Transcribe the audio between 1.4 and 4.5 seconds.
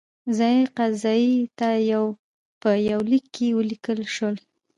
ته په یوه لیک کې ولیکل شول.